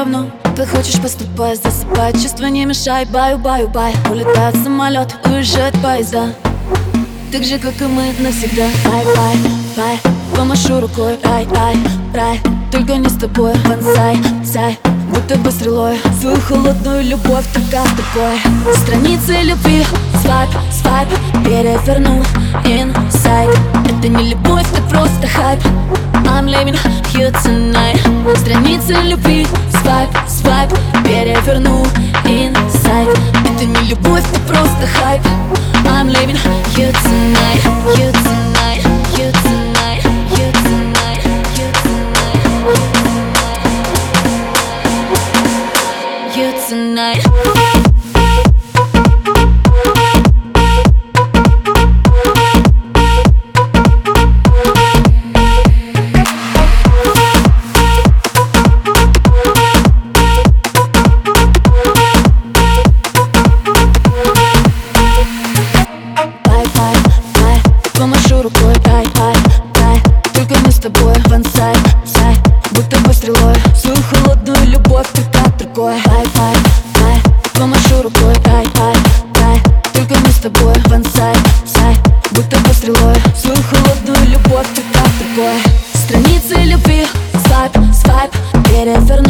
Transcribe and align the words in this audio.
равно. 0.00 0.30
Ты 0.56 0.66
хочешь 0.66 1.00
поступать, 1.00 1.62
засыпать. 1.62 2.20
Чувства 2.22 2.46
не 2.46 2.64
мешай, 2.64 3.04
баю, 3.04 3.38
баю, 3.38 3.68
бай. 3.68 3.94
Улетает 4.10 4.56
самолет, 4.62 5.14
уезжает 5.26 5.74
поезда. 5.82 6.32
Так 7.32 7.44
же, 7.44 7.58
как 7.58 7.80
и 7.80 7.84
мы 7.84 8.14
навсегда. 8.18 8.66
Бай, 8.84 9.04
бай, 9.16 9.36
бай. 9.76 9.98
Помашу 10.34 10.80
рукой, 10.80 11.18
рай, 11.22 11.46
рай, 11.54 11.76
рай. 12.14 12.40
Только 12.72 12.96
не 12.96 13.08
с 13.08 13.14
тобой, 13.14 13.52
бонсай, 13.66 14.16
сай 14.44 14.78
Будто 15.12 15.36
бы 15.36 15.50
стрелой. 15.50 15.98
Свою 16.20 16.40
холодную 16.40 17.02
любовь 17.02 17.44
только 17.52 17.82
такой 17.96 18.74
Страницы 18.74 19.42
любви. 19.42 19.84
Свайп, 20.22 20.50
свайп. 20.70 21.08
Переверну 21.44 22.22
inside 22.64 23.58
Это 23.84 24.08
не 24.08 24.30
любовь, 24.30 24.66
это 24.72 24.82
просто 24.88 25.26
хайп 25.26 25.60
I'm 26.50 26.66
living 26.66 26.74
here 27.12 27.30
tonight 27.44 28.00
Страницы 28.36 28.94
любви 29.04 29.46
Свайп, 29.82 30.10
свайп 30.26 30.70
Переверну 31.04 31.84
inside 32.24 33.16
Это 33.44 33.64
не 33.66 33.90
любовь, 33.90 34.24
это 34.32 34.40
просто 34.48 34.86
хайп. 34.98 35.22
I'm 35.86 36.08
living 36.08 36.36
here 36.74 36.90
tonight 37.04 37.62
Here 37.96 38.10
tonight 38.10 38.19
Переверну 88.90 89.29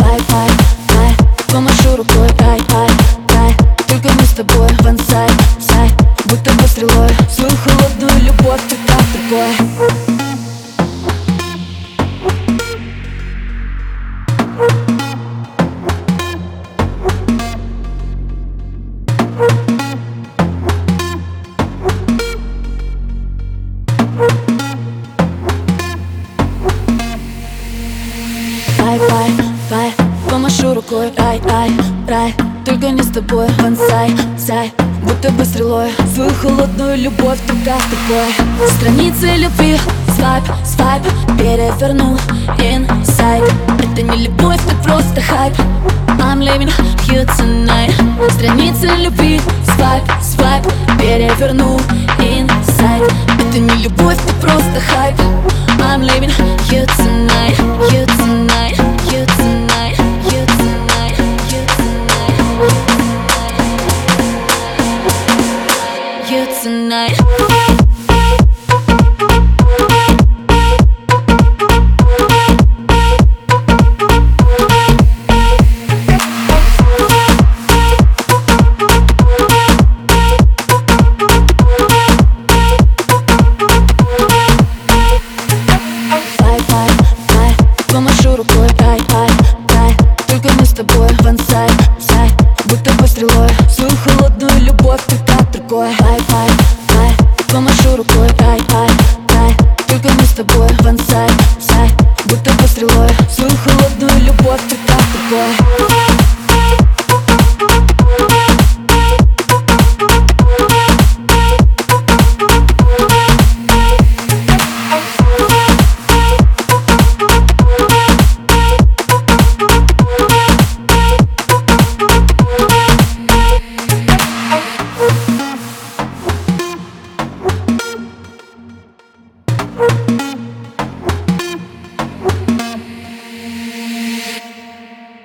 Бай, 0.00 0.20
бай, 0.30 0.50
бай 0.88 1.16
Помашу 1.48 1.96
рукой, 1.96 2.28
рай, 2.38 2.60
рай, 2.70 2.90
рай 3.28 3.56
Только 3.88 4.08
не 4.08 4.26
с 4.26 4.34
тобой, 4.34 4.68
бонсай, 4.82 5.28
сай 5.60 5.90
Будто 6.26 6.52
бы 6.52 6.66
стрелой. 6.66 7.10
Свою 7.30 7.56
холодную 7.56 8.24
любовь 8.24 8.62
Помашу 30.44 30.74
рукой, 30.74 31.10
рай, 31.16 31.40
рай, 31.48 31.70
рай 32.06 32.34
Только 32.66 32.90
не 32.90 33.00
с 33.00 33.06
тобой, 33.06 33.48
бонсай, 33.62 34.14
сай 34.36 34.74
Будто 35.02 35.30
бы 35.30 35.42
стрелой. 35.42 35.88
Свою 36.14 36.30
холодную 36.34 36.98
любовь 36.98 37.38
ты 37.46 37.54
как 37.64 37.80
такой 37.84 38.68
Страницы 38.68 39.36
любви 39.36 39.78
Свайп, 40.14 40.44
свайп 40.62 41.02
Переверну 41.38 42.18
inside 42.58 43.50
Это 43.78 44.02
не 44.02 44.26
любовь, 44.26 44.60
это 44.66 44.76
просто 44.84 45.22
хайп. 45.22 45.54
I'm 46.20 46.40
living 46.40 46.70
here 47.08 47.24
tonight. 47.38 47.94
Страницы 48.30 48.88
любви 48.98 49.40
Свайп, 49.76 50.04
свайп 50.20 50.66
Переверну 51.00 51.80
inside 52.18 53.10
Это 53.48 53.58
не 53.60 53.84
любовь, 53.84 54.18
это 54.22 54.34
просто 54.42 54.78
хайп. 54.92 55.18
I'm 55.80 56.02
living 56.02 56.30
here 56.68 56.84
tonight 56.98 57.56
Here 57.90 58.04
tonight 58.18 58.43
мы 90.58 90.64
с 90.66 90.70
тобой. 90.70 91.08
Бонсай, 91.22 91.68
сай, 92.00 92.30
будто 92.66 92.92
бы 92.94 93.06
стрелой. 93.06 93.48
Свою 93.70 93.90
холодную 93.96 94.60
любовь 94.60 95.00
ты 95.06 95.16
как 95.26 95.50
другой. 95.50 95.90
Bye, 96.00 96.20
bye, 96.28 96.50
bye, 96.88 97.12
помашу 97.50 97.96
рукой. 97.96 98.28
Ай, 98.40 98.60
ай, 98.74 98.90
ай, 99.36 99.56
только 99.88 100.08
мы 100.14 100.24
с 100.24 100.32
тобой. 100.32 100.68
Бонсай, 100.82 101.28
сай, 101.60 101.90
будто 102.26 102.52
бы 102.52 102.68
стрелой. 102.68 103.10
Свою 103.30 103.52
холодную 103.64 104.20
любовь 104.24 104.60
ты 104.68 104.76